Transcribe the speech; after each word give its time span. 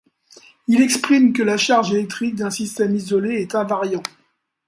Il 0.67 0.81
exprime 0.81 1.31
que 1.31 1.43
la 1.43 1.57
charge 1.57 1.93
électrique 1.93 2.33
d'un 2.33 2.49
système 2.49 2.95
isolé 2.95 3.35
est 3.39 3.53
un 3.53 3.59
invariant. 3.59 4.01